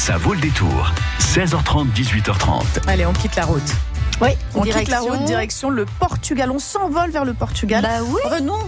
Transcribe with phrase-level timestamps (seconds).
[0.00, 0.90] Ça vaut le détour.
[1.18, 2.88] 16h30, 18h30.
[2.88, 3.70] Allez, on quitte la route.
[4.22, 6.50] Oui, On quitte la route, direction le Portugal.
[6.50, 7.82] On s'envole vers le Portugal.
[7.82, 8.22] Bah oui.
[8.24, 8.58] Enfin, non.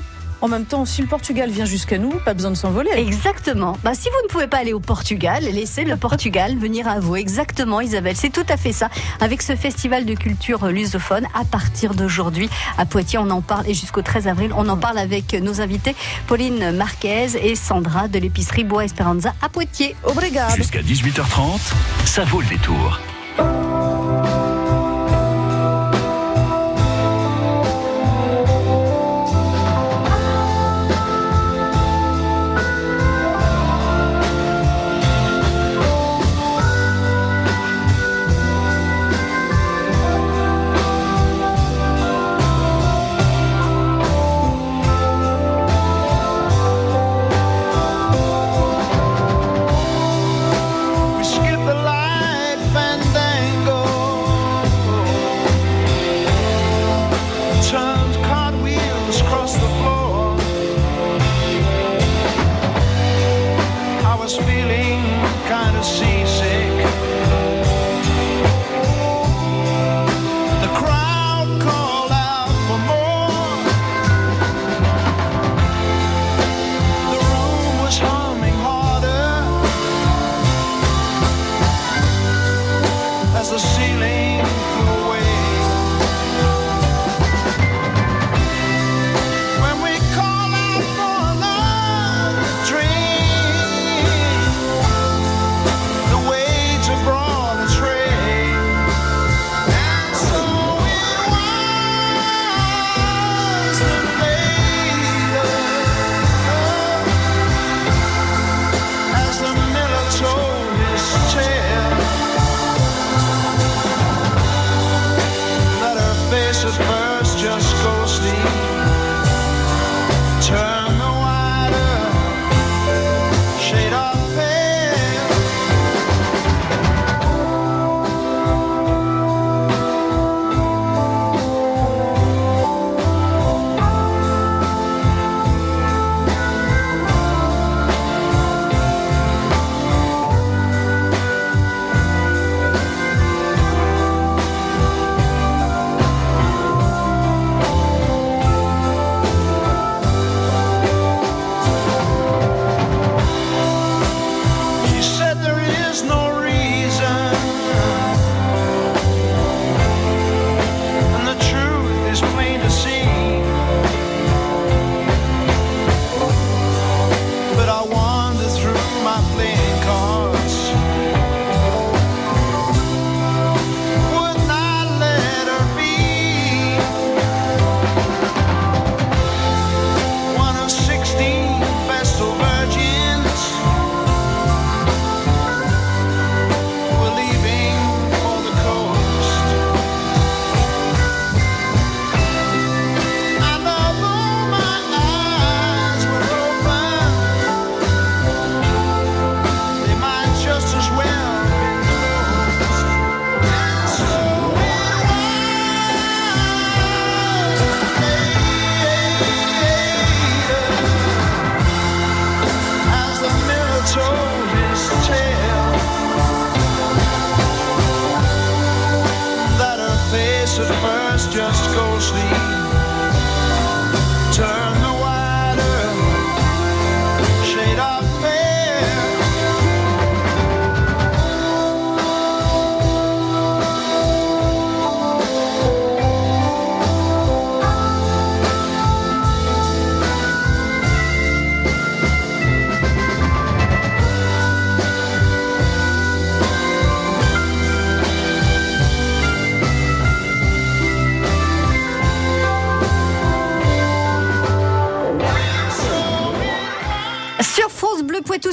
[0.43, 2.91] En même temps, si le Portugal vient jusqu'à nous, pas besoin de s'envoler.
[2.97, 3.79] Exactement.
[3.85, 7.15] Bah, si vous ne pouvez pas aller au Portugal, laissez le Portugal venir à vous.
[7.15, 8.17] Exactement, Isabelle.
[8.17, 8.91] C'est tout à fait ça.
[9.21, 13.75] Avec ce festival de culture lusophone, à partir d'aujourd'hui, à Poitiers, on en parle, et
[13.75, 15.95] jusqu'au 13 avril, on en parle avec nos invités,
[16.27, 19.95] Pauline Marquez et Sandra de l'épicerie Bois Esperanza à Poitiers.
[20.03, 20.57] Obrigado.
[20.57, 21.73] Jusqu'à 18h30,
[22.05, 22.99] ça vaut le détour.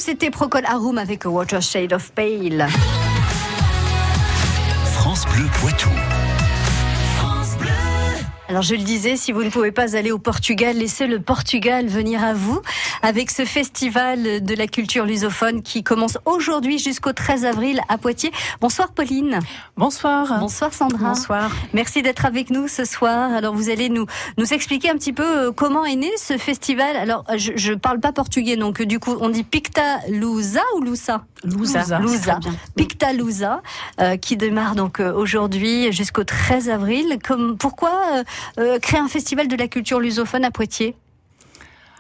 [0.10, 2.68] C'était Procol Harum avec A Water Shade of Pale.
[4.86, 5.90] France Bleu Poitou.
[8.50, 11.86] Alors je le disais, si vous ne pouvez pas aller au Portugal, laissez le Portugal
[11.86, 12.60] venir à vous
[13.04, 18.32] avec ce festival de la culture lusophone qui commence aujourd'hui jusqu'au 13 avril à Poitiers.
[18.60, 19.38] Bonsoir Pauline.
[19.78, 20.40] Bonsoir.
[20.40, 21.10] Bonsoir Sandra.
[21.10, 21.52] Bonsoir.
[21.74, 23.32] Merci d'être avec nous ce soir.
[23.34, 24.08] Alors vous allez nous
[24.40, 26.96] nous expliquer un petit peu euh, comment est né ce festival.
[26.96, 30.82] Alors je je parle pas portugais donc euh, du coup on dit Picta Lusa ou
[30.82, 31.24] Lusa?
[31.44, 32.00] Louza.
[32.00, 32.40] Louza.
[32.76, 33.62] Picta Lusa
[34.02, 37.20] euh, qui démarre donc aujourd'hui jusqu'au 13 avril.
[37.24, 38.24] Comme pourquoi euh,
[38.58, 40.96] euh, créer un festival de la culture lusophone à Poitiers.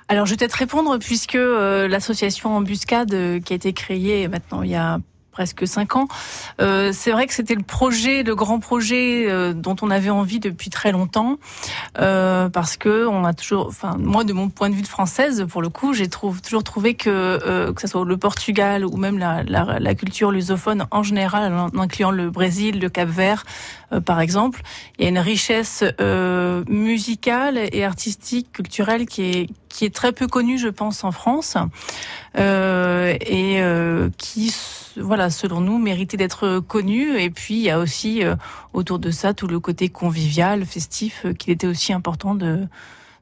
[0.08, 4.64] Alors, je vais peut-être répondre puisque euh, l'association Embuscade, euh, qui a été créée maintenant
[4.64, 5.00] il y a
[5.40, 6.10] presque cinq ans,
[6.60, 10.42] euh, c'est vrai que c'était le projet, le grand projet euh, dont on avait envie
[10.42, 11.38] depuis très longtemps,
[11.98, 15.46] euh, parce que on a toujours, enfin moi de mon point de vue de française,
[15.50, 19.96] pour le coup, j'ai toujours trouvé que que ce soit le Portugal ou même la,
[19.96, 23.46] culture lusophone en général, en incluant le Brésil, le Cap-Vert,
[24.04, 24.62] par exemple,
[24.98, 25.86] il y a une richesse
[26.68, 31.56] musicale et artistique, culturelle qui est qui est très peu connue, je pense, en France,
[32.38, 34.54] euh, et euh, qui,
[34.98, 37.20] voilà, selon nous, méritait d'être connue.
[37.20, 38.36] Et puis, il y a aussi euh,
[38.74, 42.68] autour de ça tout le côté convivial, festif, euh, qu'il était aussi important de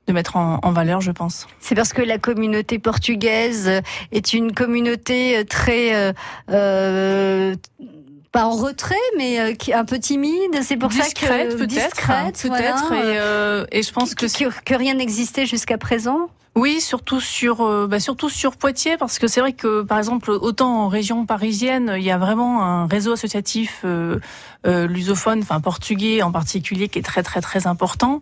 [0.07, 1.47] de mettre en, en valeur, je pense.
[1.59, 6.13] C'est parce que la communauté portugaise est une communauté très euh,
[6.49, 7.55] euh,
[8.31, 10.61] pas en retrait, mais euh, un peu timide.
[10.61, 13.03] C'est pour discrète, ça que peut-être, discrète, peut-être, voilà.
[13.13, 14.25] et, euh, et je pense que-
[14.63, 16.29] que rien n'existait jusqu'à présent.
[16.57, 20.31] Oui, surtout sur, euh, bah, surtout sur Poitiers, parce que c'est vrai que, par exemple,
[20.31, 24.17] autant en région parisienne, il y a vraiment un réseau associatif euh,
[24.65, 28.19] euh, lusophone, enfin portugais en particulier, qui est très très très important.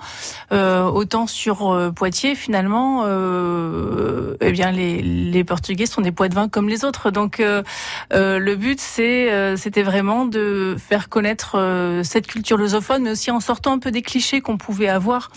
[0.51, 6.49] Euh, autant sur euh, Poitiers, finalement, euh, eh bien les, les Portugais sont des poids-de-vin
[6.49, 7.11] comme les autres.
[7.11, 7.63] Donc, euh,
[8.11, 13.11] euh, le but, c'est, euh, c'était vraiment de faire connaître euh, cette culture lusophone, mais
[13.11, 15.31] aussi en sortant un peu des clichés qu'on pouvait avoir.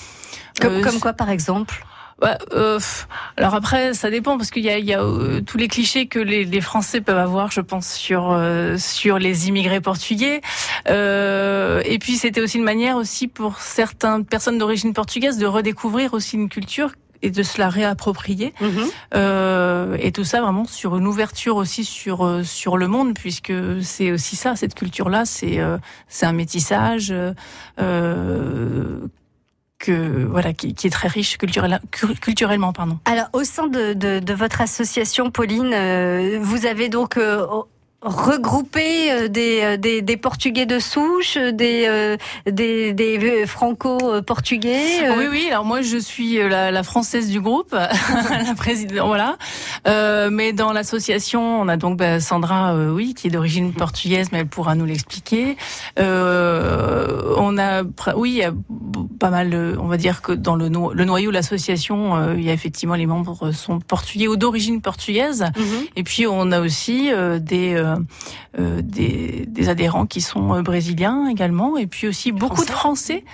[0.61, 1.85] Comme, comme quoi, par exemple?
[2.21, 2.81] Bah, euh,
[3.37, 6.07] alors après, ça dépend parce qu'il y a, il y a euh, tous les clichés
[6.07, 10.41] que les, les Français peuvent avoir, je pense, sur euh, sur les immigrés portugais.
[10.89, 16.13] Euh, et puis c'était aussi une manière aussi pour certaines personnes d'origine portugaise de redécouvrir
[16.15, 16.91] aussi une culture
[17.23, 18.53] et de se la réapproprier.
[19.15, 23.53] Euh, et tout ça vraiment sur une ouverture aussi sur euh, sur le monde puisque
[23.83, 25.79] c'est aussi ça cette culture là c'est euh,
[26.09, 27.13] c'est un métissage
[27.81, 28.99] euh,
[29.79, 32.99] que voilà qui, est très riche culturel, cu- culturellement pardon.
[33.05, 37.47] Alors, au sein de votre association, Pauline, euh, vous avez donc euh,
[38.01, 42.17] regroupé euh, des, euh, des, des Portugais de souche, euh, des,
[42.51, 45.09] des, des Franco-Portugais.
[45.19, 47.73] Oui oui alors moi je suis la, la française du groupe
[48.31, 49.37] la présidente voilà
[49.87, 54.29] Euh, mais dans l'association on a donc bah, Sandra euh, oui qui est d'origine portugaise
[54.33, 55.57] mais elle pourra nous l'expliquer
[55.99, 57.83] euh, on a
[58.17, 58.53] oui il y a
[59.19, 62.51] pas mal on va dire que dans le, no- le noyau de l'association il y
[62.51, 65.65] a effectivement les membres sont portugais ou d'origine portugaise mhm.
[65.97, 67.11] Et puis on a aussi
[67.41, 67.99] des, euh,
[68.57, 73.25] des des adhérents qui sont euh, brésiliens également, et puis aussi beaucoup de Français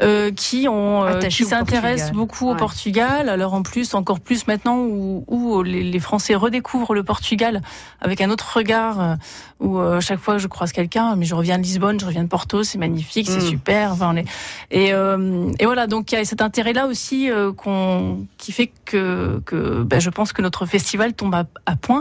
[0.00, 2.54] euh, qui ont euh, qui s'intéressent beaucoup au.
[2.54, 3.28] Portugal.
[3.28, 7.62] Alors en plus encore plus maintenant où, où les, les Français redécouvrent le Portugal
[8.00, 9.00] avec un autre regard.
[9.00, 9.14] euh,
[9.60, 12.22] Où euh, chaque fois que je croise quelqu'un, mais je reviens de Lisbonne, je reviens
[12.22, 13.50] de Porto, c'est magnifique, c'est Mm.
[13.56, 13.92] super.
[13.92, 14.24] Enfin, on est
[14.70, 18.52] et euh, et voilà donc il y a cet intérêt là aussi euh, qu'on qui
[18.52, 22.00] fait que que ben, je pense que notre festival tombe à, à point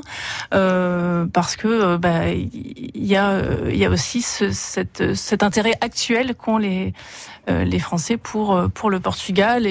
[0.53, 2.27] euh, parce que euh, bah,
[2.95, 6.93] il y a euh, il y a aussi cet intérêt actuel qu'ont les
[7.49, 9.67] euh, Français pour euh, pour le Portugal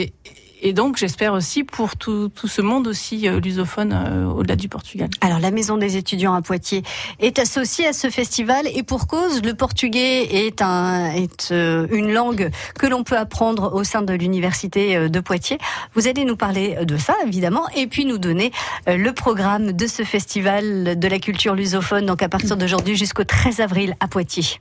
[0.62, 4.68] et donc j'espère aussi pour tout, tout ce monde aussi euh, lusophone euh, au-delà du
[4.68, 5.08] Portugal.
[5.20, 6.82] Alors, la Maison des étudiants à Poitiers
[7.20, 12.12] est associée à ce festival et pour cause, le portugais est, un, est euh, une
[12.12, 15.58] langue que l'on peut apprendre au sein de l'Université de Poitiers.
[15.94, 18.52] Vous allez nous parler de ça, évidemment, et puis nous donner
[18.86, 23.60] le programme de ce festival de la culture lusophone, donc à partir d'aujourd'hui jusqu'au 13
[23.60, 24.60] avril à Poitiers.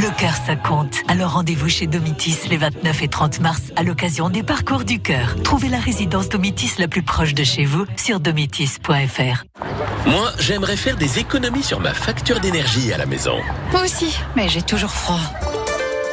[0.00, 0.94] Le cœur, ça compte.
[1.08, 5.34] Alors rendez-vous chez Domitis les 29 et 30 mars à l'occasion des parcours du cœur.
[5.42, 9.44] Trouvez la résidence Domitis la plus proche de chez vous sur domitis.fr.
[10.06, 13.38] Moi, j'aimerais faire des économies sur ma facture d'énergie à la maison.
[13.72, 15.18] Moi aussi, mais j'ai toujours froid.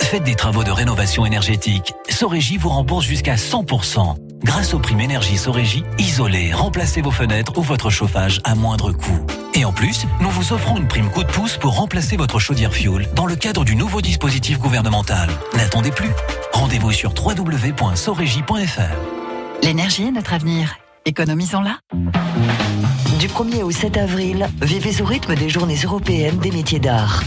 [0.01, 1.93] Faites des travaux de rénovation énergétique.
[2.09, 4.15] Sorégie vous rembourse jusqu'à 100%.
[4.45, 9.25] Grâce aux primes énergie Sorégie, isolez, remplacez vos fenêtres ou votre chauffage à moindre coût.
[9.55, 12.71] Et en plus, nous vous offrons une prime coup de pouce pour remplacer votre chaudière
[12.71, 15.29] fuel dans le cadre du nouveau dispositif gouvernemental.
[15.57, 16.11] N'attendez plus.
[16.53, 19.63] Rendez-vous sur www.sorégie.fr.
[19.63, 20.77] L'énergie est notre avenir.
[21.07, 21.77] Économisons-la.
[23.19, 27.23] Du 1er au 7 avril, vivez au rythme des journées européennes des métiers d'art.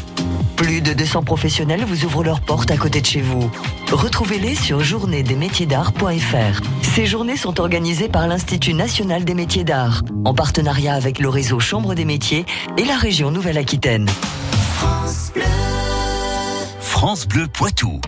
[0.57, 3.49] Plus de 200 professionnels vous ouvrent leurs portes à côté de chez vous.
[3.93, 6.61] Retrouvez-les sur journéesdesmétiers-d'art.fr.
[6.83, 11.61] Ces journées sont organisées par l'Institut national des métiers d'art, en partenariat avec le réseau
[11.61, 14.11] Chambre des métiers et la région Nouvelle-Aquitaine.
[16.81, 18.01] France Bleu Poitou.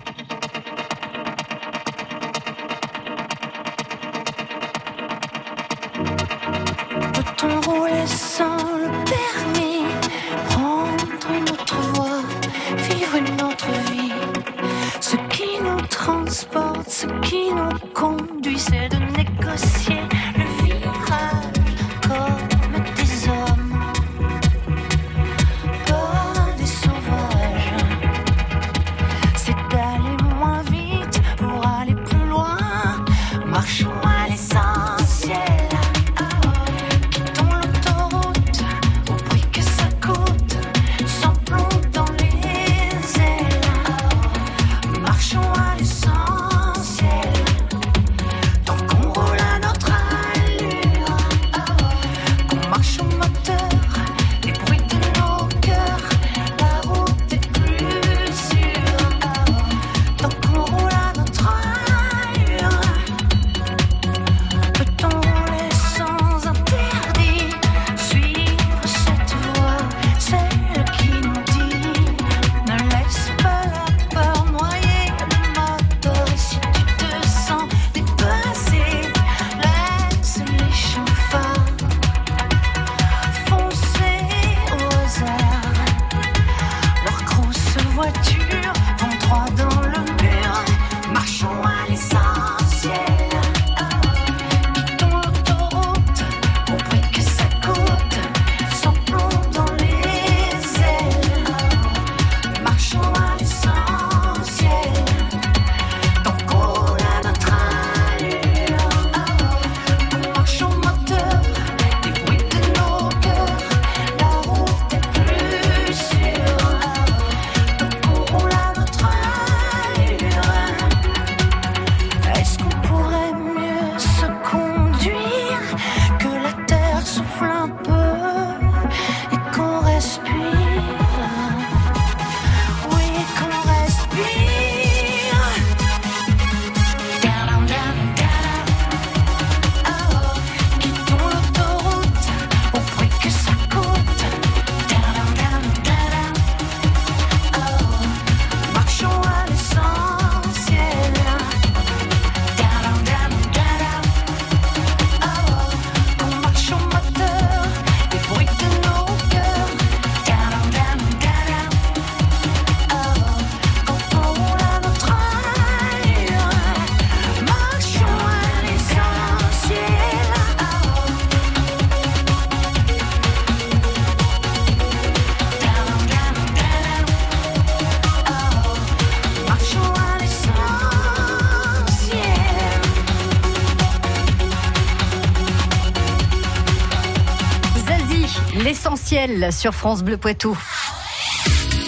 [188.54, 190.59] L'essentiel sur France Bleu Poitou.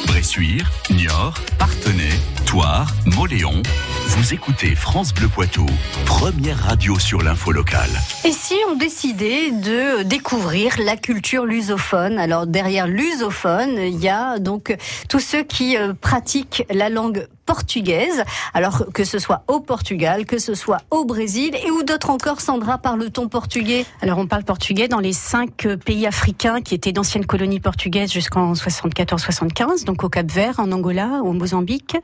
[0.07, 2.11] Bressuire, Niort, Partenay,
[2.47, 3.63] Toire, Moléon.
[4.09, 5.67] Vous écoutez France Bleu Poitou,
[6.05, 7.91] première radio sur l'info locale.
[8.25, 12.19] Et si on décidait de découvrir la culture lusophone?
[12.19, 14.77] Alors derrière lusophone, il y a donc
[15.09, 18.25] tous ceux qui euh, pratiquent la langue portugaise.
[18.55, 22.41] Alors que ce soit au Portugal, que ce soit au Brésil et où d'autres encore,
[22.41, 23.85] Sandra, parle-t-on portugais?
[24.01, 28.13] Alors on parle portugais dans les cinq euh, pays africains qui étaient d'anciennes colonies portugaises
[28.13, 31.97] jusqu'en 74-75, donc au Cap Vert, en Angola, au Mozambique,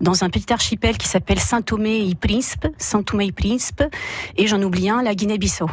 [0.00, 3.82] dans un petit archipel qui s'appelle Saint-Thomé et Príncipe, Saint-Thomé et Príncipe,
[4.36, 5.68] et j'en oublie un, la Guinée-Bissau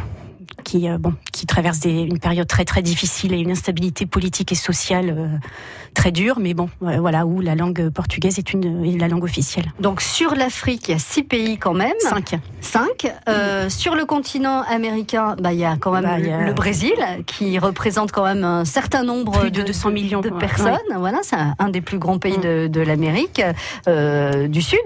[0.64, 4.52] qui euh, bon qui traverse des, une période très très difficile et une instabilité politique
[4.52, 5.28] et sociale euh,
[5.94, 9.24] très dure mais bon euh, voilà où la langue portugaise est une est la langue
[9.24, 9.66] officielle.
[9.80, 11.94] Donc sur l'Afrique, il y a six pays quand même.
[12.00, 12.40] Cinq.
[12.62, 13.12] Cinq.
[13.70, 16.94] Sur le continent américain, bah, il y a quand même Bah, le, a- Brésil
[17.26, 20.40] qui représente quand même un certain nombre Plus de 200 millions, de ouais.
[20.40, 20.78] personnes.
[20.98, 23.42] Voilà, c'est un, des plus grands pays de, de l'Amérique
[24.50, 24.80] du Sud.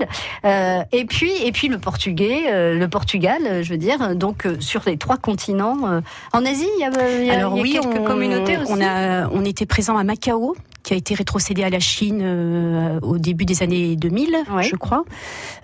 [0.43, 4.15] Et puis et puis le portugais, le Portugal, je veux dire.
[4.15, 5.64] Donc sur les trois continents.
[5.73, 6.01] Euh,
[6.33, 8.05] en Asie, il y a, il y a- Alors il y a oui, quelques on,
[8.05, 8.71] communautés aussi.
[8.71, 10.55] on a on était présent à Macao
[10.85, 15.03] qui a été rétrocédé à la Chine euh, au début des années 2000, je crois,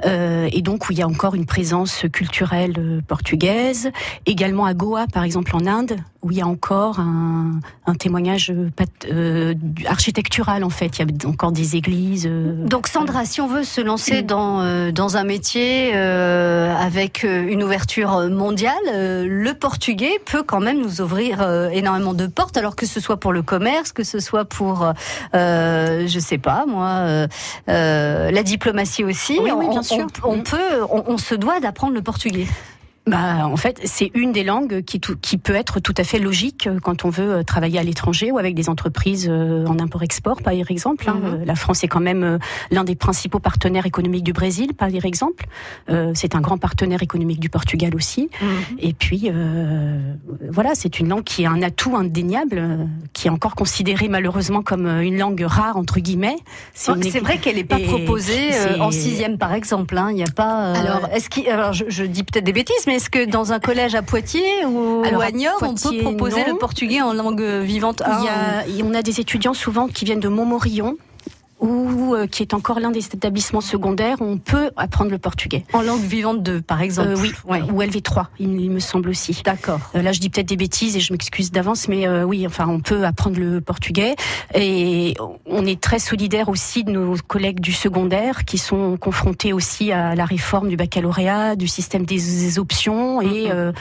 [0.05, 3.91] Euh, et donc où il y a encore une présence culturelle euh, portugaise.
[4.25, 8.51] Également à Goa, par exemple en Inde, où il y a encore un, un témoignage
[9.11, 9.53] euh,
[9.85, 10.97] architectural en fait.
[10.97, 12.27] Il y a encore des églises.
[12.27, 18.73] Donc Sandra, si on veut se lancer dans, dans un métier avec une ouverture mondiale,
[18.91, 23.33] le portugais peut quand même nous ouvrir énormément de portes, alors que ce soit pour
[23.33, 24.91] le commerce, que ce soit pour,
[25.35, 27.27] euh, je sais pas moi, euh,
[27.69, 29.39] euh, la diplomatie aussi.
[29.41, 30.07] Oui, oui, on, bien sûr.
[30.23, 32.47] on- on peut, on, on se doit d'apprendre le portugais.
[33.07, 36.19] Bah, en fait, c'est une des langues qui, tout- qui peut être tout à fait
[36.19, 39.79] logique euh, quand on veut euh, travailler à l'étranger ou avec des entreprises euh, en
[39.79, 41.09] import-export, par exemple.
[41.09, 41.17] hein.
[41.21, 41.33] Mhm.
[41.41, 42.37] Euh, La France est quand même
[42.69, 45.45] l'un des principaux partenaires économiques du Brésil, par exemple.
[46.13, 48.29] C'est un grand partenaire économique du Portugal aussi.
[48.79, 49.99] Et puis, euh,
[50.49, 54.85] voilà, c'est une langue qui est un atout indéniable, qui est encore considérée malheureusement comme
[54.87, 56.37] une langue rare, entre guillemets.
[56.73, 59.97] C'est une- vrai qu'elle n'est pas et proposée c'est- en sixième, par exemple.
[59.97, 60.09] hein.
[60.11, 60.73] Il n'y a pas.
[60.73, 63.59] Alors- est-ce qu'il- alors, je, je dis peut-être des bêtises, mais est-ce que dans un
[63.59, 66.53] collège à Poitiers ou Alors, à Niort, on peut proposer non.
[66.53, 69.87] le portugais en langue vivante Il un y a, et on a des étudiants souvent
[69.87, 70.97] qui viennent de Montmorillon
[71.61, 75.63] ou euh, qui est encore l'un des établissements secondaires on peut apprendre le portugais.
[75.73, 77.09] En langue vivante 2, par exemple.
[77.09, 77.61] Euh, oui, Ouais.
[77.71, 79.41] ou LV3, il, il me semble aussi.
[79.45, 79.79] D'accord.
[79.95, 82.67] Euh, là, je dis peut-être des bêtises et je m'excuse d'avance, mais euh, oui, enfin,
[82.67, 84.15] on peut apprendre le portugais.
[84.55, 85.13] Et
[85.45, 90.15] on est très solidaire aussi de nos collègues du secondaire qui sont confrontés aussi à
[90.15, 93.71] la réforme du baccalauréat, du système des, des options et euh,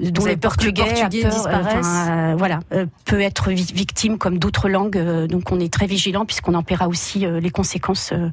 [0.00, 2.86] dont avez le peur que le portugais, a portugais peur, disparaisse enfin, euh, voilà, euh,
[3.04, 4.98] peut être vi- victime comme d'autres langues.
[5.28, 8.10] donc, on est très vigilant puisqu'on en paiera aussi les conséquences.
[8.12, 8.28] euh,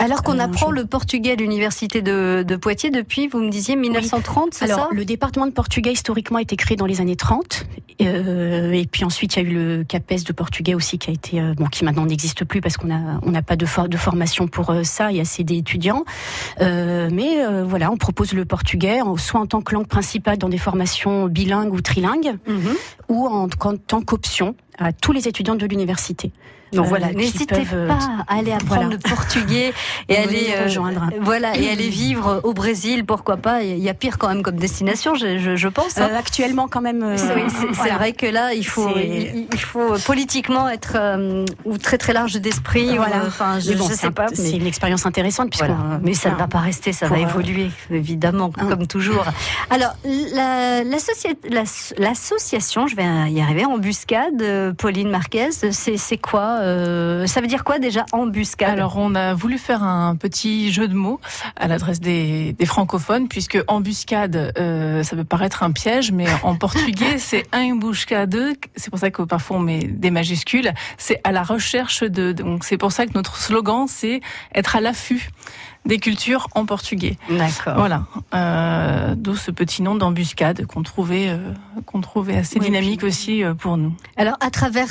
[0.00, 3.74] Alors qu'on Euh, apprend le portugais à l'université de, de Poitiers depuis, vous me disiez,
[3.74, 4.88] 1930, c'est Alors, ça?
[4.92, 7.66] le département de portugais historiquement a été créé dans les années 30.
[8.00, 11.12] euh, et puis ensuite, il y a eu le CAPES de portugais aussi qui a
[11.12, 13.88] été, euh, bon, qui maintenant n'existe plus parce qu'on a, on n'a pas de, for-
[13.88, 15.10] de formation pour euh, ça.
[15.10, 16.04] Il y a assez d'étudiants.
[16.60, 20.48] Euh, mais euh, voilà, on propose le portugais soit en tant que langue principale dans
[20.48, 22.74] des formations bilingues ou trilingues, Mhm.
[23.08, 26.30] ou en, en tant qu'option à tous les étudiants de l'université.
[26.72, 27.98] Donc Euh, voilà, n'hésitez euh, pas
[28.28, 28.88] à aller apprendre voilà.
[28.90, 29.72] le portugais
[30.08, 31.10] et aller nous rejoindre.
[31.20, 34.56] voilà et aller vivre au Brésil, pourquoi pas Il y a pire quand même comme
[34.56, 35.98] destination, je, je, je pense.
[35.98, 36.08] hein.
[36.12, 37.02] Euh, actuellement, quand même.
[37.02, 37.94] euh, Oui, c'est voilà.
[37.96, 42.34] vrai que là, il faut, il, il faut politiquement être euh, ou très très large
[42.34, 42.96] d'esprit.
[42.96, 43.22] Voilà.
[43.26, 44.26] Enfin, je, bon, je sais pas.
[44.32, 45.54] C'est une expérience intéressante.
[45.58, 45.76] Voilà.
[46.02, 48.66] Mais ça ne va pas rester, ça va euh, évoluer, évidemment, hein.
[48.68, 49.24] comme toujours.
[49.70, 49.94] Alors,
[50.34, 56.16] la- l'associa- l'ass- l'association, je vais y arriver, Embuscade, euh, Pauline Marquez, c'est c'est
[56.58, 58.70] quoi euh, Ça veut dire quoi déjà, Embuscade?
[58.70, 61.20] Alors, on a voulu faire un petit jeu de mots
[61.56, 66.56] à l'adresse des, des francophones, puisque embuscade, euh, ça peut paraître un piège, mais en
[66.58, 68.36] portugais, c'est embuscade.
[68.76, 70.72] C'est pour ça que parfois on met des majuscules.
[70.96, 72.32] C'est à la recherche de.
[72.32, 74.20] Donc, c'est pour ça que notre slogan, c'est
[74.54, 75.30] être à l'affût
[75.88, 77.16] des cultures en portugais.
[77.28, 77.74] D'accord.
[77.76, 81.38] Voilà, euh, d'où ce petit nom d'embuscade qu'on trouvait, euh,
[81.86, 83.92] qu'on trouvait assez Oui, dynamique puis- aussi euh, pour nous.
[84.16, 84.88] Alors, à travers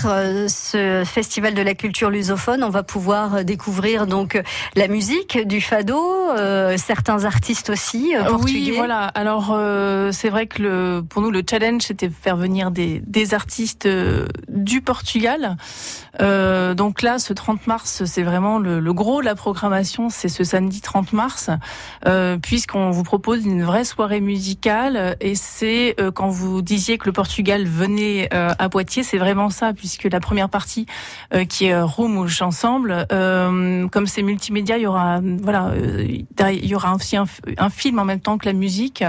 [0.49, 4.41] ce festival de la culture lusophone, on va pouvoir découvrir donc
[4.75, 5.97] la musique, du fado,
[6.77, 8.71] certains artistes aussi portugais.
[8.71, 9.03] Oui, voilà.
[9.05, 9.55] Alors
[10.11, 13.87] c'est vrai que le, pour nous le challenge c'était de faire venir des, des artistes
[14.49, 15.55] du Portugal.
[16.19, 20.43] Donc là, ce 30 mars, c'est vraiment le, le gros de la programmation, c'est ce
[20.43, 21.49] samedi 30 mars,
[22.05, 25.17] euh, puisqu'on vous propose une vraie soirée musicale.
[25.19, 29.49] Et c'est euh, quand vous disiez que le Portugal venait euh, à Poitiers, c'est vraiment
[29.49, 30.85] ça, puisque la première partie
[31.33, 36.65] euh, qui est euh, Rouge ensemble, euh, comme c'est multimédia, il y aura voilà, il
[36.65, 39.03] y aura aussi un film en même temps que la musique.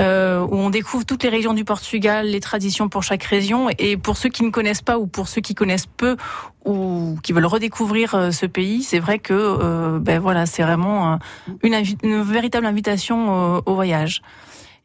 [0.00, 3.68] Euh, où on découvre toutes les régions du Portugal, les traditions pour chaque région.
[3.78, 6.16] Et pour ceux qui ne connaissent pas ou pour ceux qui connaissent peu
[6.64, 11.12] ou qui veulent redécouvrir euh, ce pays, c'est vrai que euh, ben voilà, c'est vraiment
[11.12, 11.18] un-
[11.62, 14.22] une, véritable invitation euh, au voyage.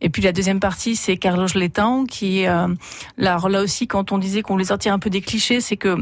[0.01, 2.67] Et puis la deuxième partie, c'est Carlos Letão, qui euh,
[3.17, 5.97] là, là aussi, quand on disait qu'on voulait sortir un peu des clichés, c'est que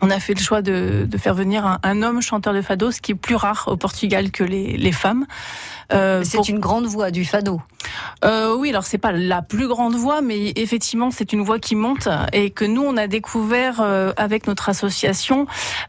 [0.00, 2.90] on a fait le choix de, de faire venir un, un homme chanteur de fado,
[2.90, 5.26] ce qui est plus rare au Portugal que les, les femmes.
[5.92, 7.60] Euh, C'est pour- une grande voix du fado.
[8.24, 11.74] euh, oui, alors c'est pas la plus grande voix, mais effectivement c'est une voix qui
[11.74, 15.46] monte et que nous on a découvert euh, avec notre association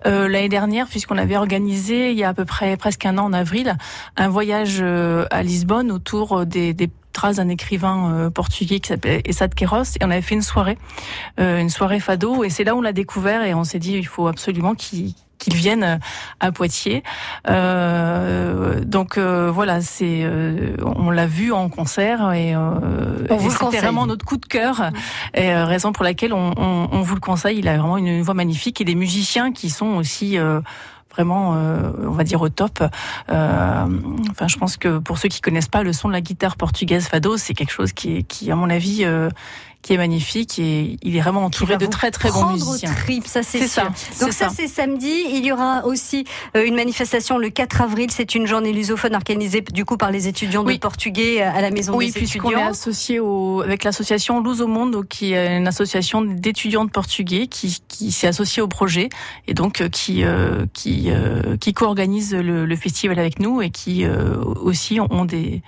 [0.07, 3.25] euh, l'année dernière puisqu'on avait organisé il y a à peu près presque un an
[3.25, 3.75] en avril
[4.17, 8.89] un voyage euh, à Lisbonne autour euh, des, des traces d'un écrivain euh, portugais qui
[8.89, 10.77] s'appelle Essa de Queiroz et on avait fait une soirée,
[11.39, 13.93] euh, une soirée fado et c'est là où on l'a découvert et on s'est dit
[13.93, 15.99] il faut absolument qu'il qu'ils viennent
[16.39, 17.01] à Poitiers.
[17.75, 23.77] Euh, donc euh, voilà, c'est euh, on l'a vu en concert et, euh, et c'était
[23.85, 24.91] vraiment notre coup de cœur.
[25.33, 27.57] Et euh, raison pour laquelle on, on- on vous le conseille.
[27.59, 30.61] Il a vraiment une voix magnifique et des musiciens qui sont aussi euh,
[31.13, 32.79] vraiment, euh, on va dire au top.
[33.29, 33.85] Euh,
[34.31, 37.07] enfin, je pense que pour ceux qui connaissent pas le son de la guitare portugaise
[37.07, 39.29] fado, c'est quelque chose qui est, qui à mon avis, euh,
[39.81, 42.93] qui est magnifique et il est vraiment entouré de très très bons musiciens.
[42.93, 43.85] trip, ça c'est ça,
[44.19, 44.49] Donc ça, ça.
[44.55, 45.11] c'est samedi.
[45.33, 48.09] Il y aura aussi une manifestation le 4 avril.
[48.11, 50.77] C'est une journée lusophone organisée du coup par les étudiants de Oui.
[50.77, 52.69] portugais à la maison Oui, des puisqu'on est étudiants.
[52.69, 57.81] associé au, avec l'association Luz au Monde, qui est une association d'étudiants de portugais qui,
[57.87, 59.09] qui s'est associée au projet
[59.47, 64.05] et donc qui euh, qui euh, qui co-organise le, le festival avec nous et qui
[64.05, 65.61] euh, aussi ont des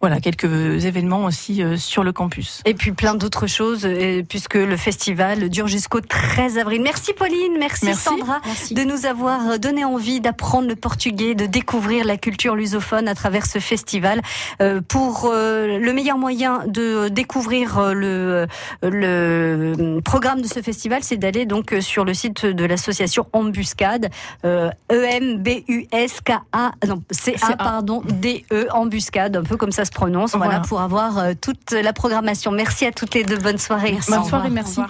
[0.00, 0.44] voilà quelques
[0.84, 2.62] événements aussi euh, sur le campus.
[2.64, 6.82] Et puis plein d'autres choses, euh, puisque le festival dure jusqu'au 13 avril.
[6.82, 8.04] Merci Pauline, merci, Merci.
[8.04, 13.14] Sandra de nous avoir donné envie d'apprendre le portugais, de découvrir la culture lusophone à
[13.16, 14.22] travers ce festival.
[14.60, 18.46] Euh, pour euh, le meilleur moyen de découvrir euh, le,
[18.82, 24.10] le programme de ce festival, c'est d'aller donc sur le site de l'association Embuscade,
[24.44, 27.56] euh, E-M-B-U-S-K-A, non, C-A, C-A.
[27.56, 30.60] pardon, D-E, Embuscade, un peu comme ça se prononce, voilà, Voilà.
[30.68, 32.52] pour avoir euh, toute la programmation.
[32.52, 33.98] Merci à toutes les deux, bonne soirée.
[34.08, 34.80] Bonne soirée, merci.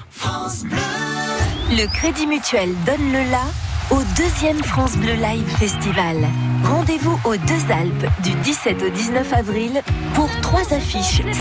[1.71, 3.43] Le Crédit Mutuel donne le la
[3.91, 6.17] au deuxième France Bleu Live Festival.
[6.65, 9.83] Rendez-vous aux Deux Alpes du 17 au 19 avril
[10.15, 11.23] pour trois affiches